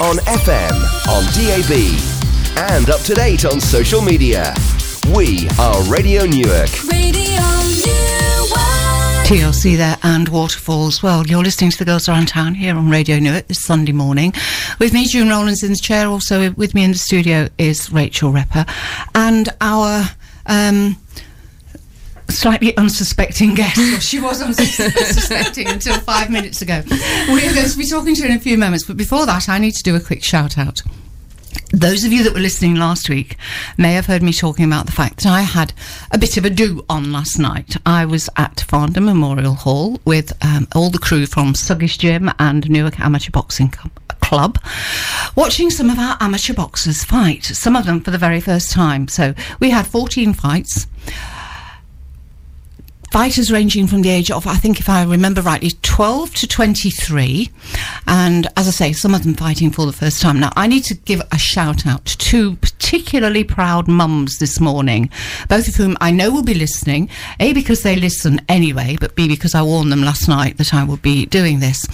[0.00, 0.72] on FM,
[1.06, 4.52] on DAB, and up to date on social media.
[5.14, 6.68] We are Radio Newark.
[6.90, 7.40] Radio
[7.86, 9.24] Newark.
[9.24, 11.00] TLC there and Waterfalls.
[11.00, 14.32] Well, you're listening to the Girls Around Town here on Radio Newark this Sunday morning.
[14.80, 16.08] With me, June Rollins in the chair.
[16.08, 18.68] Also with me in the studio is Rachel Repper.
[19.14, 20.06] And our
[20.46, 20.96] um,
[22.28, 23.76] slightly unsuspecting guest.
[23.76, 26.82] Well, she was unsuspecting until five minutes ago.
[27.28, 28.84] We're going to be talking to her in a few moments.
[28.84, 30.82] But before that, I need to do a quick shout out.
[31.72, 33.36] Those of you that were listening last week
[33.76, 35.72] may have heard me talking about the fact that I had
[36.12, 37.76] a bit of a do on last night.
[37.84, 42.68] I was at Farndon Memorial Hall with um, all the crew from Suggish Gym and
[42.70, 43.72] Newark Amateur Boxing
[44.20, 44.58] Club,
[45.34, 49.08] watching some of our amateur boxers fight, some of them for the very first time.
[49.08, 50.86] So we had 14 fights
[53.14, 57.48] fighters ranging from the age of, I think, if I remember rightly, 12 to 23.
[58.08, 60.40] And as I say, some of them fighting for the first time.
[60.40, 65.10] Now, I need to give a shout out to two particularly proud mums this morning,
[65.48, 67.08] both of whom I know will be listening.
[67.38, 70.82] A, because they listen anyway, but B, because I warned them last night that I
[70.82, 71.86] would be doing this.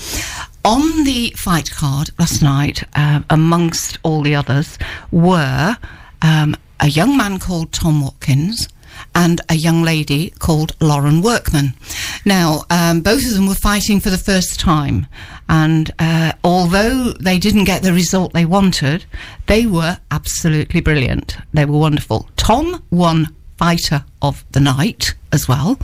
[0.65, 4.79] On the fight card last night, uh, amongst all the others,
[5.11, 5.77] were
[6.23, 8.69] um, a young man called Tom Watkins
[9.15, 11.75] and a young lady called Lauren Workman.
[12.25, 15.07] Now, um, both of them were fighting for the first time,
[15.49, 19.05] and uh, although they didn't get the result they wanted,
[19.47, 21.37] they were absolutely brilliant.
[21.53, 22.29] They were wonderful.
[22.37, 25.79] Tom won Fighter of the Night as well.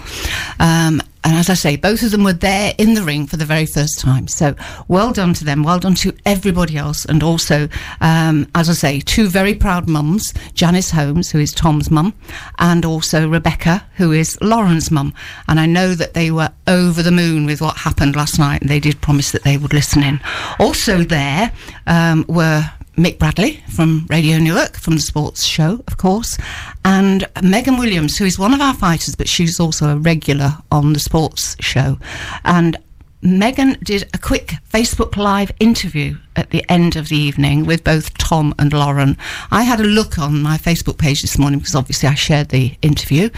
[0.58, 3.44] Um, and as I say, both of them were there in the ring for the
[3.44, 4.28] very first time.
[4.28, 4.54] So
[4.86, 5.64] well done to them.
[5.64, 7.04] Well done to everybody else.
[7.04, 7.68] And also,
[8.00, 12.14] um, as I say, two very proud mums Janice Holmes, who is Tom's mum,
[12.60, 15.12] and also Rebecca, who is Lauren's mum.
[15.48, 18.70] And I know that they were over the moon with what happened last night, and
[18.70, 20.20] they did promise that they would listen in.
[20.60, 21.50] Also, there
[21.88, 26.38] um, were Mick Bradley from Radio Newark, from the sports show, of course,
[26.84, 30.94] and Megan Williams, who is one of our fighters, but she's also a regular on
[30.94, 31.98] the sports show.
[32.44, 32.78] And
[33.20, 38.16] Megan did a quick Facebook Live interview at the end of the evening with both
[38.16, 39.18] Tom and Lauren.
[39.50, 42.76] I had a look on my Facebook page this morning because obviously I shared the
[42.80, 43.28] interview.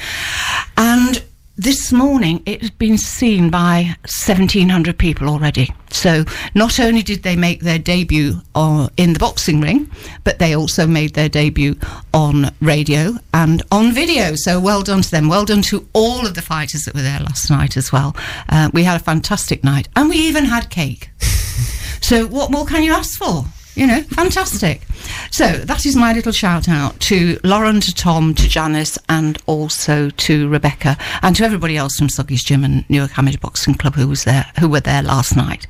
[0.77, 1.23] And
[1.59, 5.75] this morning it had been seen by 1700 people already.
[5.91, 6.25] So
[6.55, 9.91] not only did they make their debut uh, in the boxing ring
[10.23, 11.77] but they also made their debut
[12.15, 14.37] on radio and on video.
[14.37, 15.29] So well done to them.
[15.29, 18.17] Well done to all of the fighters that were there last night as well.
[18.49, 21.11] Uh, we had a fantastic night and we even had cake.
[22.01, 23.45] So what more can you ask for
[23.79, 24.83] you know, fantastic.
[25.31, 30.11] So that is my little shout out to Lauren, to Tom, to Janice, and also
[30.11, 34.09] to Rebecca, and to everybody else from Suggies Gym and Newark Amateur Boxing Club who
[34.09, 35.69] was there, who were there last night.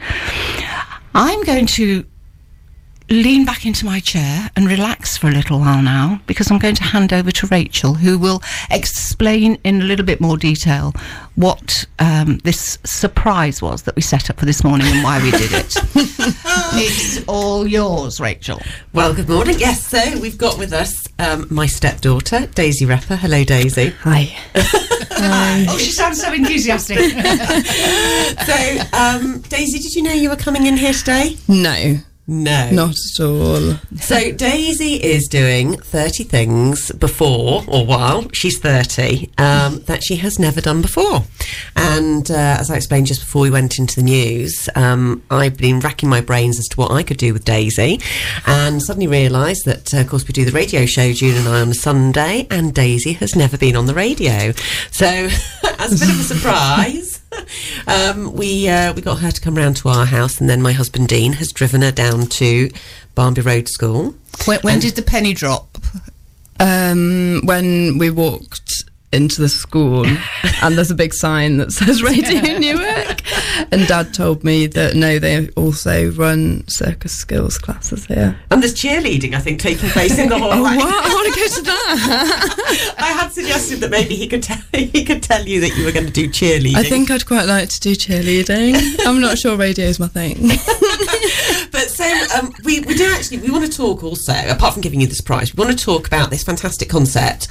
[1.15, 2.05] I'm going to
[3.11, 6.75] lean back into my chair and relax for a little while now because I'm going
[6.75, 10.93] to hand over to Rachel, who will explain in a little bit more detail
[11.35, 15.31] what um, this surprise was that we set up for this morning and why we
[15.31, 15.75] did it.
[16.75, 18.61] it's all yours, Rachel.
[18.93, 19.57] Well, good morning.
[19.59, 23.17] Yes, so we've got with us um, my stepdaughter, Daisy Repper.
[23.17, 23.91] Hello, Daisy.
[24.01, 24.37] Hi.
[25.21, 26.99] Oh, she sounds so enthusiastic.
[28.49, 31.37] So, um, Daisy, did you know you were coming in here today?
[31.49, 31.97] No,
[32.31, 32.71] No.
[32.71, 33.79] not at all.
[34.01, 40.39] So, Daisy is doing 30 things before or while she's 30 um, that she has
[40.39, 41.25] never done before.
[41.75, 45.81] And uh, as I explained just before we went into the news, um, I've been
[45.81, 47.99] racking my brains as to what I could do with Daisy
[48.47, 51.63] and suddenly realised that, uh, of course, we do the radio show, June and I,
[51.63, 54.53] on a Sunday, and Daisy has never been on the radio.
[54.91, 55.07] So,
[55.79, 57.18] as a bit of a surprise,
[57.87, 60.73] um, we uh, we got her to come round to our house, and then my
[60.73, 62.71] husband Dean has driven her down to
[63.15, 64.15] Barnby Road School.
[64.47, 65.79] when when did the penny drop?
[66.61, 70.07] Um, when we walked into the school,
[70.63, 73.18] and there's a big sign that says Radio Newark,
[73.71, 78.39] and Dad told me that no, they also run circus skills classes here.
[78.51, 80.53] And there's cheerleading, I think, taking place in the hall.
[80.53, 80.77] Oh, what?
[80.77, 82.95] I want to go to that.
[82.99, 85.93] I had suggested that maybe he could tell he could tell you that you were
[85.93, 86.77] going to do cheerleading.
[86.77, 89.07] I think I'd quite like to do cheerleading.
[89.07, 90.51] I'm not sure radio's my thing.
[91.71, 92.05] But so
[92.37, 95.15] um, we, we do actually we want to talk also apart from giving you the
[95.15, 97.49] surprise we want to talk about this fantastic concept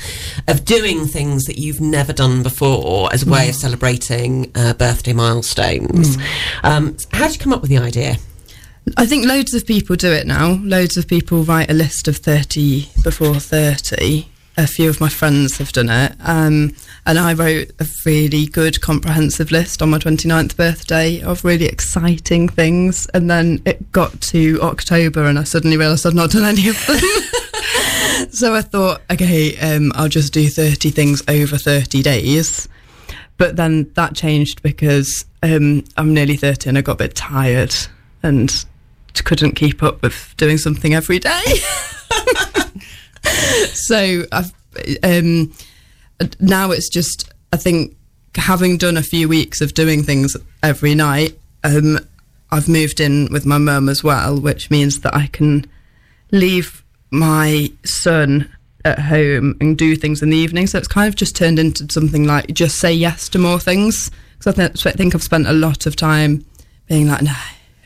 [0.48, 5.14] of doing things that you've never done before as a way of celebrating a birthday
[5.98, 6.28] milestones.
[6.64, 8.18] Um, how did you come up with the idea?
[8.96, 10.60] I think loads of people do it now.
[10.62, 14.28] Loads of people write a list of 30 before 30
[14.58, 16.14] a few of my friends have done it.
[16.20, 16.74] Um,
[17.06, 22.50] and I wrote a really good comprehensive list on my 29th birthday of really exciting
[22.50, 23.06] things.
[23.14, 26.86] And then it got to October and I suddenly realised I'd not done any of
[26.88, 26.98] them.
[28.32, 32.68] so I thought, okay, um, I'll just do 30 things over 30 days.
[33.38, 37.74] But then that changed because um, I'm nearly 30 and I got a bit tired
[38.24, 38.66] and
[39.24, 41.44] couldn't keep up with doing something every day.
[43.74, 44.54] so I've
[45.04, 45.54] um,
[46.40, 47.96] now it's just I think
[48.36, 52.00] having done a few weeks of doing things every night, um,
[52.52, 55.66] I've moved in with my mum as well, which means that I can
[56.32, 58.54] leave my son
[58.86, 60.68] at home and do things in the evening.
[60.68, 64.12] So it's kind of just turned into something like just say yes to more things.
[64.38, 66.46] Because I, th- I think I've spent a lot of time
[66.88, 67.34] being like, no,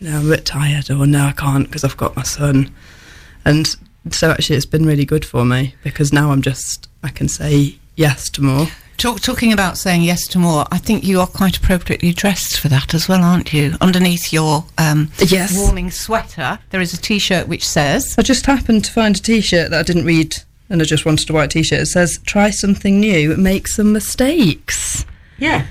[0.01, 2.73] no, I'm a bit tired, or no, I can't because I've got my son.
[3.45, 3.75] And
[4.11, 7.75] so actually, it's been really good for me because now I'm just I can say
[7.95, 8.67] yes to more.
[8.97, 12.67] Talk, talking about saying yes to more, I think you are quite appropriately dressed for
[12.67, 13.73] that as well, aren't you?
[13.81, 15.57] Underneath your um, Yes.
[15.57, 19.71] warming sweater, there is a T-shirt which says, I just happened to find a T-shirt
[19.71, 20.35] that I didn't read,
[20.71, 21.79] and I just wanted a white T-shirt.
[21.81, 25.05] It says, "Try something new, make some mistakes."
[25.37, 25.65] Yeah.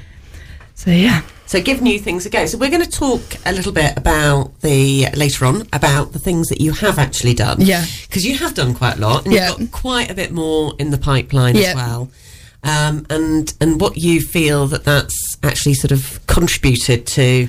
[0.74, 2.46] So yeah, So give new things a go.
[2.46, 6.46] So we're going to talk a little bit about the later on about the things
[6.48, 7.60] that you have actually done.
[7.60, 7.84] Yeah.
[8.06, 9.48] Because you have done quite a lot, and Yeah.
[9.50, 11.70] you've got quite a bit more in the pipeline Yeah.
[11.70, 12.10] as well.
[12.62, 17.48] Um, and and what you feel that that's actually sort of contributed to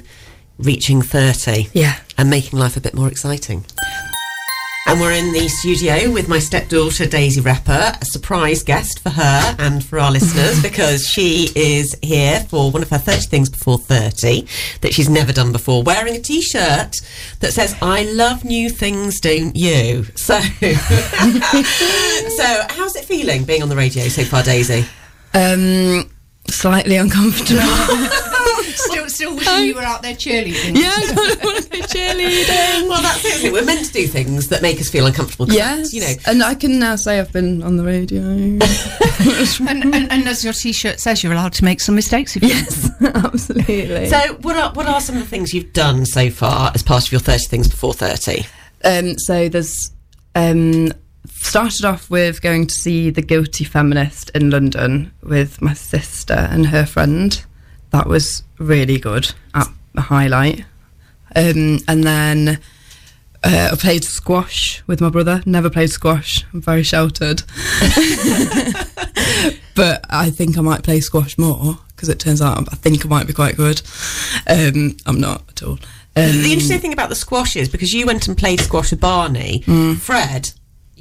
[0.58, 1.70] reaching thirty.
[1.74, 1.96] yeah.
[2.18, 3.66] and making life a bit more exciting.
[4.88, 9.56] And we're in the studio with my stepdaughter Daisy Repper, a surprise guest for her
[9.60, 13.78] and for our listeners because she is here for one of her 30 things before
[13.78, 14.48] 30
[14.82, 16.96] that she's never done before, wearing a t shirt
[17.40, 20.06] that says, I love new things, don't you?
[20.22, 20.72] So, so
[22.70, 24.86] how's it feeling being on the radio so far, Daisy?
[25.34, 26.11] Um,
[26.52, 27.62] slightly uncomfortable.
[28.76, 30.78] still, still wishing you were out there cheerleading.
[30.78, 32.88] yeah, I don't want to be cheerleading.
[32.90, 33.52] Well, that's it?
[33.52, 35.48] We're meant to do things that make us feel uncomfortable.
[35.52, 38.22] Yes, You know, and I can now say I've been on the radio.
[39.68, 42.50] And, and, and as your T-shirt says, you're allowed to make some mistakes if you
[42.50, 44.08] yes, absolutely.
[44.08, 47.06] So, what are what are some of the things you've done so far as part
[47.06, 48.46] of your thirty things before thirty?
[48.84, 49.92] Um, so there's
[50.34, 50.92] um,
[51.44, 56.68] started off with going to see The Guilty Feminist in London with my sister and
[56.68, 57.44] her friend.
[57.92, 59.66] That was really good, a
[59.96, 60.66] a highlight.
[61.36, 62.60] Um, and then
[63.44, 65.42] uh, I played squash with my brother.
[65.46, 66.46] Never played squash.
[66.54, 67.44] I'm very sheltered.
[69.76, 73.10] but I think I might play squash more because it turns out I think I
[73.10, 73.82] might be quite good.
[74.48, 75.80] Um, I'm not at all.
[76.14, 79.00] Um, the interesting thing about the squash is because you went and played squash with
[79.00, 79.62] Barney,
[79.98, 80.52] Fred.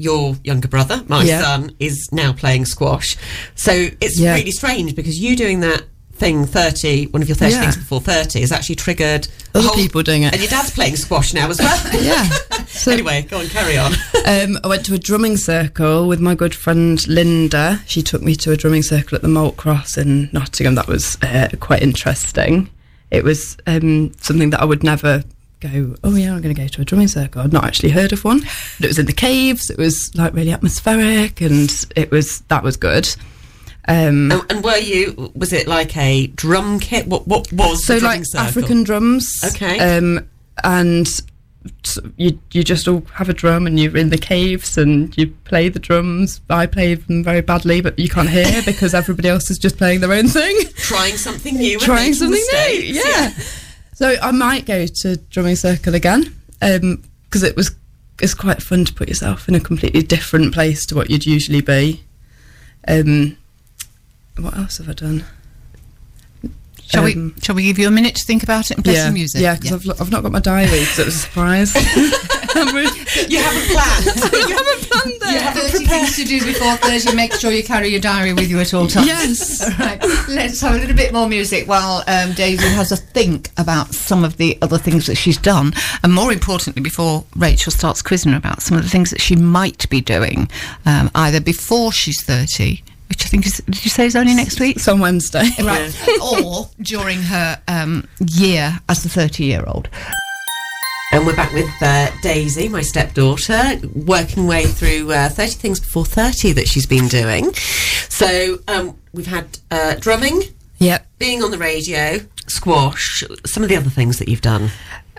[0.00, 1.22] Your younger brother, my.
[1.24, 1.42] Yeah.
[1.42, 3.16] son, is now playing squash.
[3.54, 4.34] So it's Yeah.
[4.34, 5.82] really strange because you doing that
[6.14, 7.60] thing 30, one of your 30 Yeah.
[7.62, 10.32] things before 30, has actually triggered Other whole- people doing it.
[10.32, 11.80] And your dad's playing squash now as well.
[12.02, 12.28] yeah.
[12.70, 13.92] So anyway, go on, carry on.
[14.26, 17.80] um, I went to a drumming circle with my good friend Linda.
[17.86, 20.76] She took me to a drumming circle at the Malt Cross in Nottingham.
[20.76, 22.70] That was uh, quite interesting.
[23.10, 25.24] It was um, something that I would never
[25.60, 27.42] go, oh yeah, I'm going to go to a drumming circle.
[27.42, 29.70] I'd not actually heard of one, but it was in the caves.
[29.70, 33.08] It was like really atmospheric, and it was that was good.
[33.88, 37.06] Um, and, and were you, was it like a drum kit?
[37.06, 38.46] What, what was so the like circle?
[38.46, 39.32] African drums.
[39.44, 39.78] Okay.
[39.98, 40.28] Um,
[40.62, 41.08] and
[42.16, 45.68] you you just all have a drum and you're in the caves and you play
[45.68, 46.40] the drums.
[46.48, 50.00] I play them very badly, but you can't hear because everybody else is just playing
[50.00, 51.78] their own thing, Trying something new.
[51.78, 52.68] trying something new.
[52.94, 53.32] Yeah.
[54.00, 57.72] So I might go to drumming circle again because it was
[58.18, 61.60] it's quite fun to put yourself in a completely different place to what you'd usually
[61.60, 62.02] be.
[62.88, 63.36] Um,
[64.38, 65.24] what else have I done?
[66.86, 67.40] Shall Um, we?
[67.42, 69.42] Shall we give you a minute to think about it and play yeah, some music?
[69.42, 71.74] Yeah, because I've, I've not got my diary because it was a surprise.
[72.54, 74.04] I'm really- You haven't planned.
[74.32, 77.14] you haven't planned You have 30 things to do before 30.
[77.14, 79.06] Make sure you carry your diary with you at all times.
[79.06, 79.62] Yes.
[79.80, 80.00] All right.
[80.28, 84.24] Let's have a little bit more music while um, Daisy has a think about some
[84.24, 85.72] of the other things that she's done.
[86.02, 89.36] And more importantly, before Rachel starts quizzing her about some of the things that she
[89.36, 90.48] might be doing,
[90.86, 94.60] um, either before she's 30, which I think is, did you say is only next
[94.60, 94.76] week?
[94.76, 95.48] It's on Wednesday.
[95.62, 95.92] Right.
[96.22, 99.88] or during her um, year as the 30 year old.
[101.12, 106.04] And we're back with uh, Daisy, my stepdaughter, working way through uh, 30 things before
[106.04, 107.52] 30 that she's been doing.
[108.08, 110.42] So um, we've had uh, drumming,
[110.78, 111.04] Yep.
[111.18, 114.70] being on the radio, squash, some of the other things that you've done.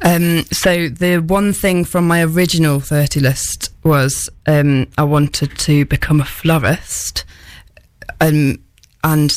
[0.01, 5.85] Um, so the one thing from my original 30 list was um, I wanted to
[5.85, 7.25] become a florist,
[8.21, 8.59] um,
[9.03, 9.31] and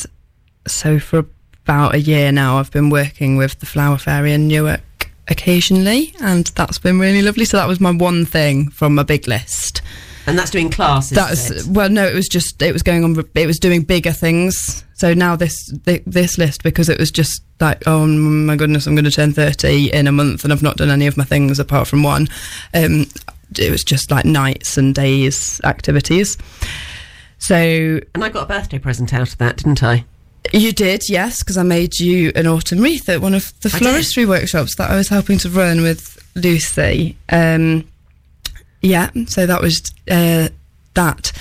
[0.68, 1.26] so for
[1.64, 4.80] about a year now, I've been working with the Flower Fairy in Newark
[5.28, 7.44] occasionally, and that's been really lovely.
[7.44, 9.82] So that was my one thing from my big list.
[10.26, 11.10] And that's doing classes.
[11.10, 11.66] That's it?
[11.66, 13.16] well, no, it was just it was going on.
[13.34, 14.84] It was doing bigger things.
[14.94, 19.04] So now this this list because it was just like, oh my goodness, I'm going
[19.04, 21.88] to turn thirty in a month, and I've not done any of my things apart
[21.88, 22.28] from one.
[22.72, 23.06] Um,
[23.58, 26.38] it was just like nights and days activities.
[27.38, 30.06] So And I got a birthday present out of that, didn't I?
[30.52, 33.78] You did, yes, because I made you an autumn wreath at one of the I
[33.78, 33.88] did.
[33.88, 37.16] floristry workshops that I was helping to run with Lucy.
[37.28, 37.88] Um,
[38.82, 40.48] yeah, so that was uh,
[40.94, 41.32] that.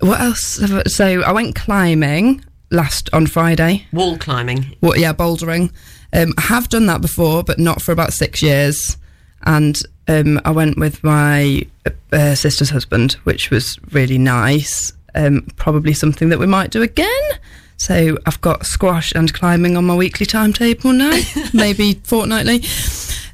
[0.00, 0.58] What else?
[0.58, 3.86] have I- So I went climbing last on Friday.
[3.92, 4.76] Wall climbing.
[4.80, 5.72] Well, yeah, bouldering.
[6.12, 8.96] Um, I have done that before, but not for about six years.
[9.44, 9.76] And
[10.08, 11.66] um, I went with my
[12.12, 14.92] uh, sister's husband, which was really nice.
[15.14, 17.22] Um, probably something that we might do again.
[17.76, 21.18] So I've got squash and climbing on my weekly timetable now,
[21.52, 22.62] maybe fortnightly.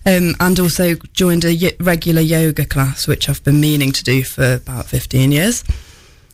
[0.04, 4.24] Um, and also joined a y- regular yoga class, which I've been meaning to do
[4.24, 5.62] for about 15 years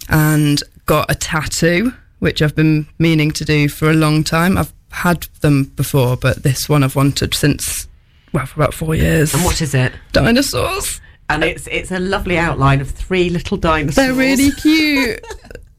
[0.08, 4.56] and got a tattoo, which I've been meaning to do for a long time.
[4.56, 7.86] I've had them before, but this one I've wanted since,
[8.32, 9.34] well, for about four years.
[9.34, 9.92] And what is it?
[10.12, 11.02] Dinosaurs.
[11.28, 13.96] And it's it's a lovely outline of three little dinosaurs.
[13.96, 15.20] They're really cute.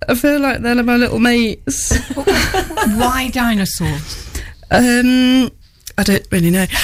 [0.09, 1.95] I feel like they're my little mates.
[2.15, 4.27] Why dinosaurs?
[4.71, 5.49] Um,
[5.97, 6.65] I don't really know.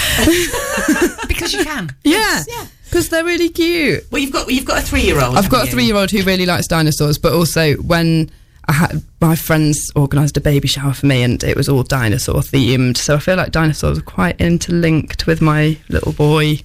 [1.27, 1.89] Because you can.
[2.03, 2.65] Yeah, Yeah.
[2.85, 4.03] because they're really cute.
[4.11, 5.35] Well, you've got you've got a three year old.
[5.37, 8.29] I've got a three-year-old who really likes dinosaurs, but also when
[8.67, 12.41] I had my friends organised a baby shower for me, and it was all dinosaur
[12.41, 12.97] themed.
[12.97, 16.59] So I feel like dinosaurs are quite interlinked with my little boy.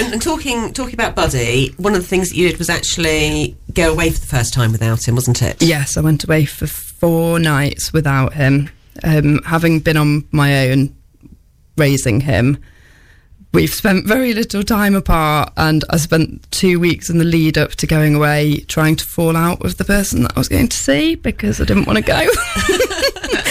[0.00, 3.54] And, and talking talking about Buddy, one of the things that you did was actually
[3.74, 5.62] go away for the first time without him, wasn't it?
[5.62, 8.70] Yes, I went away for four nights without him.
[9.04, 10.96] Um, having been on my own
[11.76, 12.56] raising him,
[13.52, 17.72] we've spent very little time apart, and I spent two weeks in the lead up
[17.72, 20.76] to going away trying to fall out with the person that I was going to
[20.78, 22.26] see because I didn't want to go.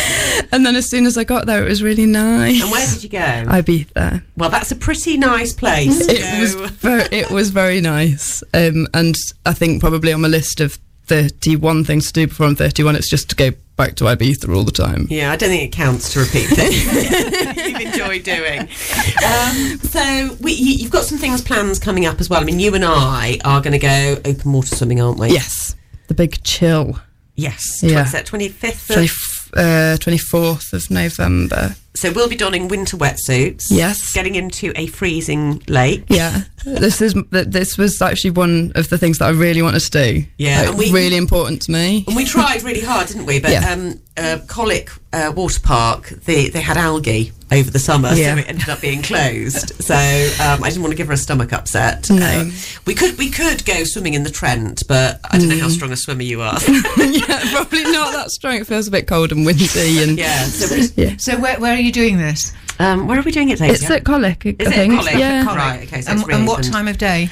[0.51, 2.61] and then as soon as I got there, it was really nice.
[2.61, 3.17] And where did you go?
[3.17, 4.23] Ibiza.
[4.37, 6.07] Well, that's a pretty nice place.
[6.07, 9.15] it was very, it was very nice, um, and
[9.45, 10.79] I think probably on my list of
[11.09, 12.95] 31 things to do before I'm 31.
[12.95, 15.07] It's just to go back to Ibiza all the time.
[15.09, 16.85] Yeah, I don't think it counts to repeat things
[17.67, 18.61] you've enjoyed doing.
[18.61, 22.41] Um, so we, you, have got some things plans coming up as well.
[22.41, 25.29] I mean, you and I are going to go open water swimming, aren't we?
[25.29, 25.75] Yes,
[26.07, 26.99] the big chill.
[27.35, 28.03] Yes, yeah.
[28.03, 28.93] 25th.
[28.93, 31.75] 25th uh, 24th of November.
[31.95, 33.65] So we'll be donning winter wetsuits.
[33.69, 34.13] Yes.
[34.13, 36.03] Getting into a freezing lake.
[36.07, 39.91] Yeah, this is this was actually one of the things that I really wanted to
[39.91, 40.23] do.
[40.37, 42.03] Yeah, Like, we- really important to me.
[42.07, 43.39] And we tried really hard, didn't we?
[43.39, 43.71] But Yeah.
[43.73, 48.35] um, uh, Colwick uh, Water Park, they, they had algae over the summer, Yeah.
[48.35, 49.73] so it ended up being closed.
[49.83, 52.09] so um, I didn't want to give her a stomach upset.
[52.11, 52.23] No.
[52.25, 52.45] Uh,
[52.85, 55.61] we could we could go swimming in the Trent, but I don't know Mm.
[55.61, 56.59] how strong a swimmer you are.
[56.97, 58.55] yeah, probably not that strong.
[58.57, 59.67] It feels a bit cold and windy,
[60.03, 60.43] and yeah.
[60.43, 61.15] So we, yeah.
[61.17, 62.53] So where, where are you doing this?
[62.79, 63.73] um, where are we doing it, Daisy?
[63.73, 64.93] It's at Colwick, I Is it think.
[64.95, 65.13] Colwick?
[65.15, 65.57] Yeah, Colwick.
[65.59, 67.29] Right, okay, so and, it's really and what time of day?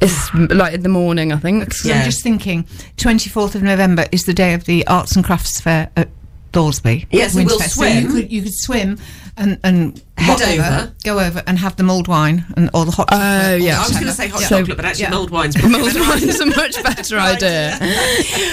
[0.00, 1.72] it's like in the morning, I think.
[1.74, 1.98] So Yeah.
[2.00, 2.64] I'm just thinking,
[2.96, 6.08] 24th of November is the day of the Arts and Crafts Fair at
[6.52, 7.06] Thoresby.
[7.10, 7.70] Yes, we will Winterfest.
[7.70, 8.02] So swim.
[8.02, 8.98] you could, you could swim
[9.36, 10.94] and, and Head whatever, over.
[11.04, 13.08] go over and have the mulled wine and or the hot.
[13.12, 13.78] Oh, or yeah.
[13.78, 14.48] I was going to say hot Yeah.
[14.48, 15.10] Chocolate, but actually yeah.
[15.10, 17.78] mulled wine's Mulled wine's a much better idea.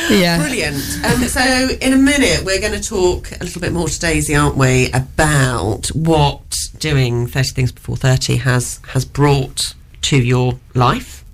[0.10, 0.38] yeah.
[0.38, 0.76] Brilliant.
[1.04, 1.42] Um, so,
[1.82, 4.92] in a minute, we're going to talk a little bit more to Daisy, aren't we,
[4.92, 9.74] about what doing 30 Things Before 30 has, has brought
[10.04, 11.25] to your life.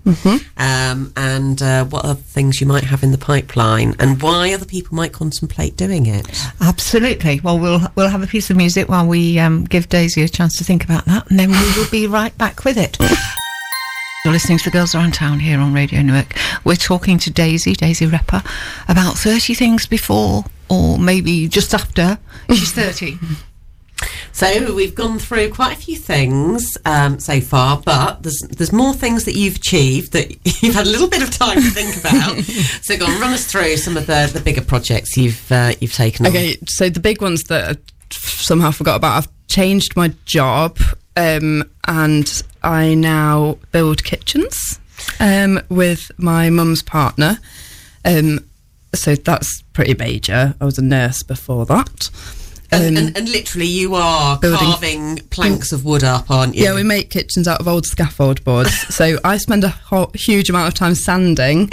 [0.57, 4.65] Um, and uh, what other things you might have in the pipeline, and why other
[4.65, 6.27] people might contemplate doing it.
[6.59, 7.39] Absolutely.
[7.39, 10.57] Well, we'll we'll have a piece of music while we um, give Daisy a chance
[10.57, 12.97] to think about that, and then we will be right back with it.
[14.23, 16.35] You're listening to the Girls Around Town here on Radio Newark.
[16.63, 18.45] We're talking to Daisy, Daisy Repper,
[18.87, 23.17] about 30 things before or maybe just after she's 30.
[24.41, 28.91] So we've gone through quite a few things um, so far, but there's there's more
[28.91, 30.31] things that you've achieved that
[30.63, 32.43] you've had a little bit of time to think about.
[32.81, 35.93] so go on, run us through some of the, the bigger projects you've uh, you've
[35.93, 36.31] taken on.
[36.31, 37.79] Okay, so the big ones that I
[38.09, 40.79] somehow forgot about, I've changed my job
[41.15, 44.79] um, and I now build kitchens
[45.19, 47.37] um, with my mum's partner.
[48.03, 48.39] Um,
[48.95, 50.55] so that's pretty major.
[50.59, 52.09] I was a nurse before that.
[52.71, 56.63] And, Um, and, and literally, you are building- carving planks of wood up, aren't you?
[56.63, 58.71] Yeah, we make kitchens out of old scaffold boards.
[58.95, 61.69] so I spend a ho- huge amount of time sanding,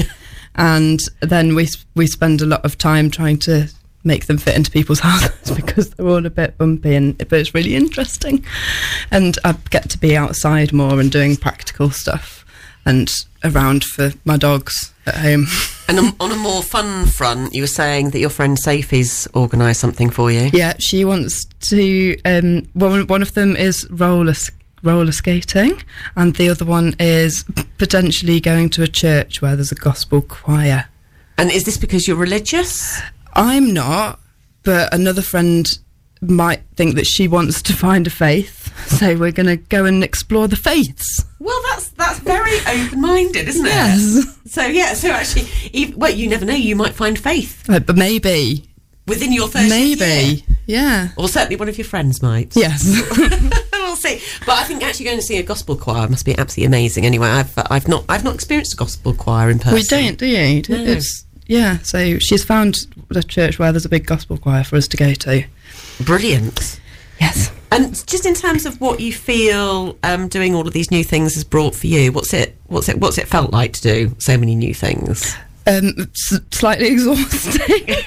[0.56, 3.68] and then we we spend a lot of time trying to
[4.04, 7.54] make them fit into people's houses because they're all a bit bumpy and but it's
[7.54, 8.44] really interesting.
[9.10, 12.44] And I get to be outside more and doing practical stuff
[12.84, 13.08] and
[13.44, 15.46] around for my dogs at home.
[15.88, 20.10] And on, a more fun front, you were saying that your friend Sophie's organised something
[20.10, 20.50] for you.
[20.52, 22.18] Yeah, she wants to.
[22.26, 24.34] Um, one one of them is roller
[24.82, 25.82] roller skating,
[26.14, 27.44] and the other one is
[27.78, 30.86] potentially going to a church where there's a gospel choir.
[31.38, 33.00] And is this because you're religious?
[33.32, 34.20] I'm not,
[34.64, 35.66] but another friend
[36.20, 40.04] might think that she wants to find a faith, so we're going to go and
[40.04, 41.24] explore the faiths.
[41.48, 43.70] Well, that's that's very open-minded, isn't it?
[43.70, 44.36] Yes.
[44.52, 46.54] So yeah, so actually, ev well, you never know.
[46.54, 48.64] You might find faith Uh, but maybe,
[49.06, 49.68] within your 30th year.
[49.70, 52.54] maybe, yeah, Or certainly one of your friends might.
[52.54, 52.84] yes.
[53.72, 54.20] we'll see.
[54.46, 57.06] But I think actually going to see a gospel choir must be absolutely amazing.
[57.06, 59.74] Anyway, I've I've not I've not experienced a gospel choir in person.
[59.74, 60.62] we don't, do you?
[60.68, 60.84] No.
[60.92, 61.78] It's yeah.
[61.78, 62.76] So she's found
[63.10, 65.44] a church where there's a big gospel choir for us to go to.
[66.00, 66.78] Brilliant.
[67.20, 67.50] Yes.
[67.70, 71.34] And just in terms of what you feel um, doing all of these new things
[71.34, 74.38] has brought for you, what's it what's it what's it felt like to do so
[74.38, 75.36] many new things?
[75.66, 77.86] um, s- slightly exhausting.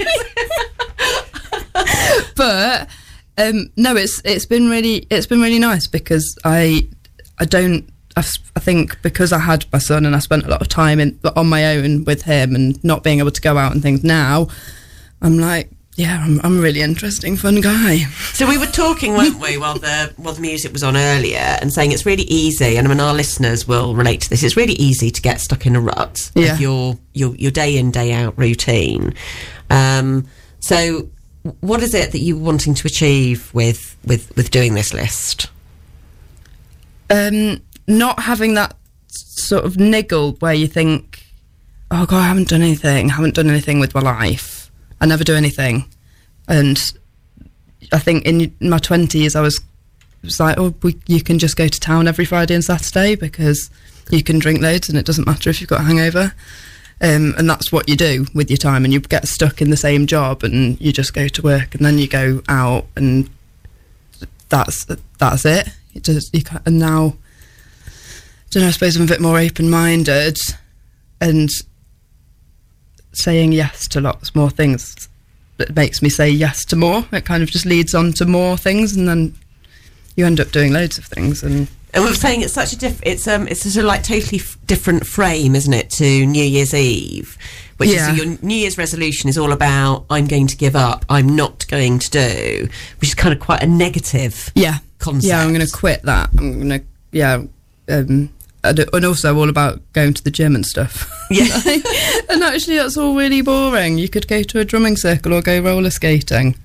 [2.35, 2.89] but
[3.37, 6.87] um, no, it's it's been really it's been really nice because I
[7.39, 7.87] I don't
[8.17, 8.23] I,
[8.55, 11.19] I think because I had my son and I spent a lot of time in
[11.35, 14.47] on my own with him and not being able to go out and things now
[15.21, 17.97] I'm like yeah I'm, I'm a really interesting fun guy
[18.33, 21.71] So we were talking, weren't we, while the while the music was on earlier, and
[21.73, 24.41] saying it's really easy, and I mean our listeners will relate to this.
[24.43, 26.53] It's really easy to get stuck in a rut Yeah.
[26.53, 29.13] of your your your day in day out routine.
[29.69, 30.27] Um,
[30.59, 31.09] so,
[31.61, 35.47] what is it that you're wanting to achieve with with with doing this list?
[37.09, 38.75] um, not having that
[39.09, 41.25] sort of niggle where you think,
[41.89, 44.60] oh god, I haven't done anything, I haven't done anything with my life.
[45.01, 45.83] I never do anything,
[46.47, 46.79] and
[47.91, 49.59] I think in my twenties I was,
[50.23, 53.69] was like, oh, we, you can just go to town every Friday and Saturday because
[54.09, 56.33] you can drink loads and it doesn't matter if you've got a hangover.
[57.03, 59.77] Um, and that's what you do with your time, and you get stuck in the
[59.77, 63.27] same job, and you just go to work, and then you go out, and
[64.49, 64.85] that's
[65.17, 65.67] that's it.
[65.95, 67.15] It just you can't, and now,
[67.85, 68.67] I don't know.
[68.67, 70.37] I suppose I'm a bit more open-minded,
[71.19, 71.49] and
[73.13, 75.07] saying yes to lots more things
[75.57, 77.05] that makes me say yes to more.
[77.11, 79.35] It kind of just leads on to more things, and then
[80.15, 81.43] you end up doing loads of things.
[81.43, 82.99] And And we were saying it's such a diff.
[83.03, 86.73] It's um, it's such a like totally f- different frame, isn't it, to New Year's
[86.73, 87.37] Eve,
[87.77, 88.11] which Yeah.
[88.13, 91.67] is your New Year's resolution is all about I'm going to give up, I'm not
[91.67, 92.69] going to do,
[92.99, 94.51] which is kind of quite a negative.
[94.55, 95.25] yeah, Concept.
[95.29, 96.29] yeah, I'm going to quit that.
[96.37, 97.43] I'm going to yeah.
[97.89, 98.29] Um,
[98.63, 101.09] and and also all about going to the gym and stuff.
[101.31, 101.45] Yeah.
[102.29, 103.97] and actually, that's all really boring.
[103.97, 106.57] You could go to a drumming circle or go roller skating.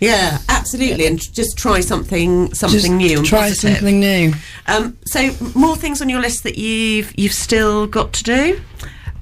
[0.00, 3.18] Yeah, absolutely, and just try something Just something new.
[3.18, 3.76] And Try positive.
[3.76, 4.32] something new.
[4.66, 8.60] Um, so more things on your list that you've you've still got to do.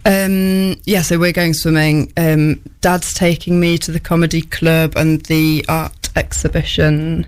[0.05, 2.13] Um, yeah, so we're going swimming.
[2.17, 7.27] Um, Dad's taking me to the comedy club and the art exhibition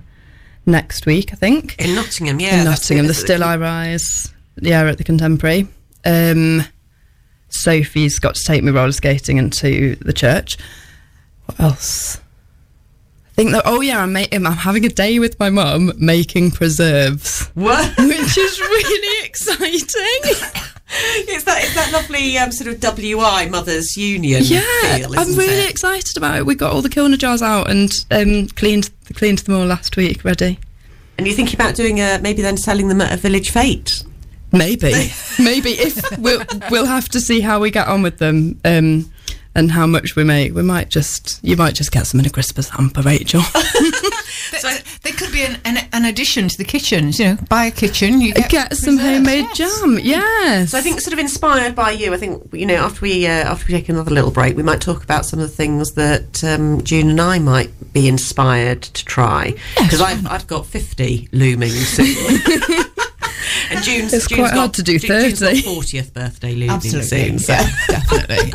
[0.67, 1.77] next week, I think.
[1.79, 3.15] In Nottingham, yeah, in Nottingham, the?
[3.15, 4.33] Still I Rise.
[4.61, 5.69] Yeah, at the Contemporary.
[6.05, 6.63] Um,
[7.49, 10.57] Sophie's got to take me roller skating into the church.
[11.47, 12.17] What else?
[13.27, 13.63] I think that.
[13.65, 17.87] Oh yeah, I'm, I'm having a day with my mum making preserves, What?
[17.99, 19.81] which is really exciting.
[20.97, 24.61] it's that it's that lovely um, sort of WI Mothers Union Yeah,
[24.97, 25.71] feel, I'm really it?
[25.71, 26.47] excited about it.
[26.47, 30.25] We got all the Kilner jars out and um, cleaned cleaned them all last week.
[30.25, 30.59] Ready?
[31.19, 34.05] And you're thinking about doing a maybe then selling them at a village fete.
[34.55, 34.93] Maybe,
[35.39, 39.11] maybe if we'll we'll have to see how we get on with them um,
[39.55, 40.55] and how much we make.
[40.55, 43.43] We might just you might just get some in a Christmas hamper, Rachel.
[44.59, 44.71] So
[45.03, 47.19] there could be an, an, an addition to the kitchens.
[47.19, 49.81] You know, buy a kitchen, you get, get some homemade yes.
[49.81, 49.99] jam.
[50.01, 50.71] Yes.
[50.71, 52.15] So I think sort of inspired by you.
[52.15, 54.81] I think you know after we uh, after we take another little break, we might
[54.81, 59.05] talk about some of the things that um, June and I might be inspired to
[59.05, 62.41] try because I've I've got fifty looming soon.
[63.71, 65.63] And June's, It's June's quite got, hard to do Ju- June's got 30.
[65.63, 67.39] 40th birthday looming Absolutely, soon.
[67.39, 68.53] So, yeah, definitely.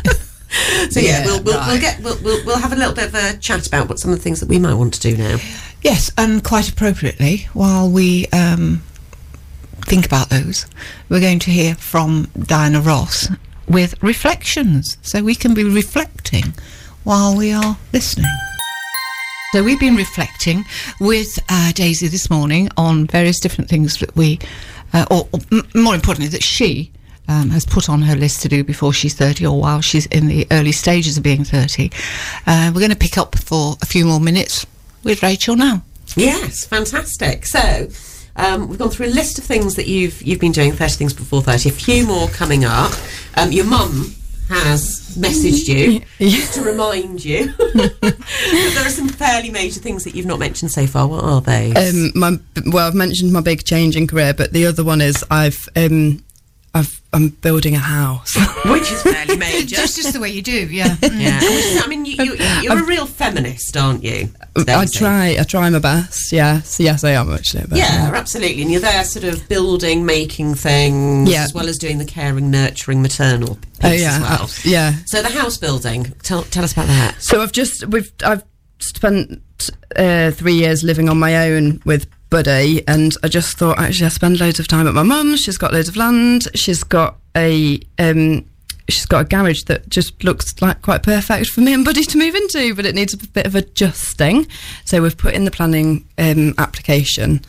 [0.90, 3.14] so yeah, Yeah, we'll, we'll, we'll get we'll, we'll, we'll have a little bit of
[3.14, 5.38] a chat about what some of the things that we might want to do now.
[5.82, 8.82] Yes, and quite appropriately, while we um,
[9.86, 10.66] think about those,
[11.08, 13.28] we're going to hear from Diana Ross
[13.68, 16.52] with reflections, so we can be reflecting
[17.04, 18.26] while we are listening.
[19.52, 20.64] So we've been reflecting
[21.00, 24.38] with uh, Daisy this morning on various different things that we,
[24.92, 26.90] uh, or, or m- more importantly, that she
[27.28, 30.26] um, has put on her list to do before she's 30 or while she's in
[30.26, 31.90] the early stages of being 30.
[32.46, 34.66] Uh, we're going to pick up for a few more minutes
[35.04, 35.82] with Rachel now.
[36.16, 37.46] Yes, fantastic.
[37.46, 37.88] So
[38.36, 40.72] um, we've gone through a list of things that you've you've been doing.
[40.72, 41.68] Thirty things before thirty.
[41.68, 42.92] A few more coming up.
[43.36, 44.12] Um, your mum
[44.50, 50.14] has messaged you just to remind you that there are some fairly major things that
[50.14, 51.06] you've not mentioned so far.
[51.06, 51.72] What are they?
[51.72, 55.24] Um, my well, I've mentioned my big change in career, but the other one is
[55.30, 56.29] I've um, I've
[57.12, 58.36] I'm building a house.
[58.66, 59.74] Which is fairly major.
[59.76, 60.96] Just, just the way you do, yeah.
[61.02, 61.42] yeah, mm.
[61.42, 64.28] is- I mean, you, you, um, you're a real feminist, aren't you?
[64.54, 66.30] Um, I try I try my best.
[66.32, 67.64] Yes, yes, I am actually.
[67.68, 68.62] But, Yeah, absolutely.
[68.62, 71.44] And you're there sort of building, making things, Yeah.
[71.44, 74.42] as well as doing the caring, nurturing, maternal piece Oh yeah, as well.
[74.42, 74.92] abs- yeah.
[75.06, 77.20] So the house building, tell, tell us about that.
[77.22, 78.44] So I've just we've I've
[78.78, 79.42] spent
[79.96, 84.10] uh, three years living on my own with Buddy, and I just thought actually I
[84.10, 85.40] spend loads of time at my mum's.
[85.40, 86.48] She's got loads of land.
[86.54, 88.46] She's got a um,
[88.88, 92.18] she's got a garage that just looks like quite perfect for me and Buddy to
[92.18, 94.46] move into, but it needs a bit of adjusting.
[94.84, 97.42] So we've put in the planning um, application,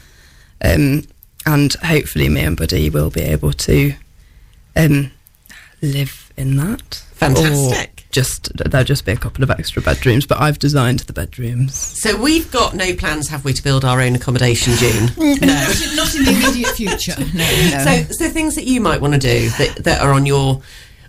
[0.64, 1.06] um,
[1.46, 3.94] and hopefully me and Buddy will be able to
[4.76, 5.12] um,
[5.82, 7.04] live in that.
[7.14, 7.91] Fantastic.
[8.12, 11.74] Or just there'll just be a couple of extra bedrooms, but I've designed the bedrooms.
[11.76, 15.10] So we've got no plans, have we, to build our own accommodation, June?
[15.42, 17.16] No, not in the immediate future.
[17.34, 17.84] No, no.
[17.86, 20.62] So, so things that you might want to do that, that are on your,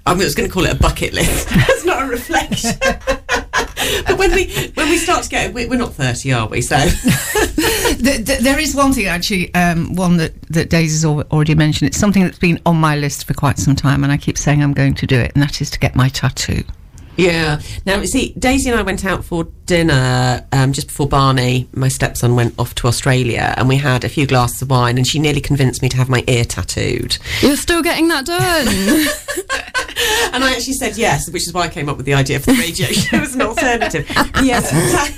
[0.06, 1.48] I was going to call it a bucket list.
[1.54, 2.72] That's not a reflection.
[2.80, 6.60] but when we when we start to get, we, we're not thirty, are we?
[6.62, 11.88] So Th- th- there is one thing actually, um, one that that Daisy's already mentioned.
[11.88, 14.62] It's something that's been on my list for quite some time, and I keep saying
[14.62, 16.62] I'm going to do it, and that is to get my tattoo.
[17.16, 17.60] Yeah.
[17.84, 21.88] Now, you see, Daisy and I went out for dinner um, just before Barney, my
[21.88, 25.18] stepson, went off to Australia, and we had a few glasses of wine, and she
[25.18, 27.18] nearly convinced me to have my ear tattooed.
[27.40, 29.06] You're still getting that done.
[30.32, 32.52] And I actually said yes, which is why I came up with the idea for
[32.52, 34.08] the radio show as an alternative.
[34.42, 34.70] yes,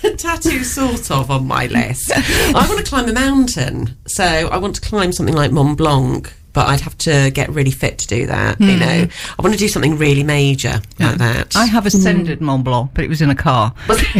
[0.02, 2.10] ta- tattoo sort of on my list.
[2.12, 6.32] I want to climb a mountain, so I want to climb something like Mont Blanc.
[6.54, 8.80] But I'd have to get really fit to do that, you hmm.
[8.80, 9.06] know.
[9.38, 11.54] I want to do something really major like that.
[11.54, 13.98] I have ascended Mont Blanc, but it was in a car Was-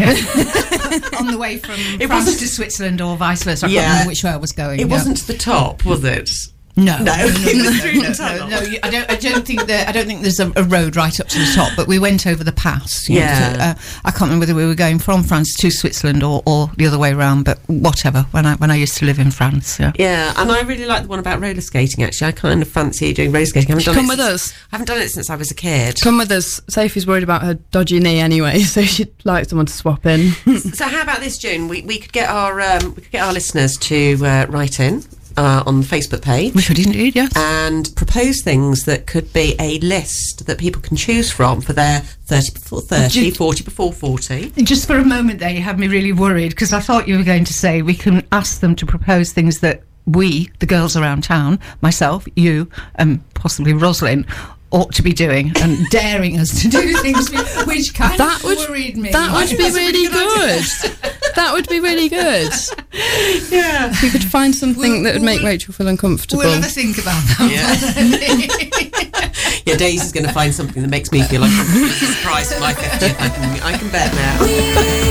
[1.18, 3.66] on the way from It France wasn't- to Switzerland or vice versa.
[3.66, 3.81] I Yeah.
[3.81, 4.81] can't remember which way I was going.
[4.81, 4.92] It yeah.
[4.92, 6.31] wasn't to the top, was it?
[6.77, 7.25] No, No, it
[8.05, 9.09] was no, no, I don't.
[9.11, 9.87] I don't think there.
[9.87, 11.71] I don't think there's a, a road right up to the top.
[11.77, 13.09] But we went over the pass.
[13.09, 13.53] you know, Yeah.
[13.57, 16.73] to, uh, I can't remember whether we were going from France to Switzerland or, or
[16.77, 17.45] the other way around.
[17.45, 18.23] But whatever.
[18.33, 19.93] When I when I used to live in France, yeah.
[19.97, 22.03] Yeah, and I really like the one about roller skating.
[22.03, 23.71] Actually, I kind of fancy doing roller skating.
[23.71, 24.53] I haven't done Come it with since- us.
[24.73, 26.01] I haven't done it since I was a kid.
[26.01, 26.61] Come with us.
[26.69, 30.33] Sophie's worried about her dodgy knee anyway, so she'd like someone to swap in.
[30.73, 31.69] So how about this, June?
[31.69, 35.05] We, we could get our um, we could get our listeners to uh, write in
[35.37, 37.33] uh, on the Facebook page We indeed, yes.
[37.37, 42.01] and propose things that could be a list that people can choose from for their
[42.01, 44.51] 30 before 30, Ju- 40 before 40.
[44.62, 47.25] Just for a moment there, you had me really worried because I thought you were
[47.25, 51.25] going to say we can ask them to propose things that we, the girls around
[51.25, 54.27] town, myself, you, and possibly Roslyn,
[54.75, 58.45] ought to be doing and daring us to do things which- which kind That of
[58.45, 59.11] would worried me.
[59.11, 60.65] that would be really good
[61.35, 62.53] that would be really good.
[63.51, 63.91] Yeah.
[63.91, 66.43] If you could find something that would make We'll- Rachel feel uncomfortable.
[66.45, 69.63] We'll have a think about that.
[69.67, 73.21] Yeah, Daisy's going to find something that makes me feel like I'm surprised my 50th.
[73.21, 74.45] I can, I can bet now.
[74.45, 75.04] We